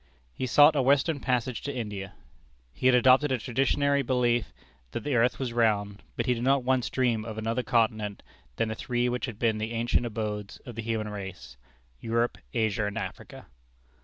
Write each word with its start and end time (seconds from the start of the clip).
He 0.33 0.47
sought 0.47 0.75
a 0.75 0.81
western 0.81 1.19
passage 1.19 1.61
to 1.61 1.71
India. 1.71 2.13
He 2.73 2.87
had 2.87 2.95
adopted 2.95 3.31
a 3.31 3.37
traditionary 3.37 4.01
belief 4.01 4.51
that 4.93 5.03
the 5.03 5.13
earth 5.13 5.37
was 5.37 5.53
round; 5.53 6.01
but 6.15 6.25
he 6.25 6.33
did 6.33 6.41
not 6.41 6.63
once 6.63 6.89
dream 6.89 7.23
of 7.23 7.37
another 7.37 7.61
continent 7.61 8.23
than 8.55 8.69
the 8.69 8.73
three 8.73 9.09
which 9.09 9.27
had 9.27 9.37
been 9.37 9.59
the 9.59 9.73
ancient 9.73 10.07
abodes 10.07 10.57
of 10.65 10.73
the 10.73 10.81
human 10.81 11.09
race 11.09 11.55
Europe, 11.99 12.39
Asia, 12.51 12.87
and 12.87 12.97
Africa. 12.97 13.45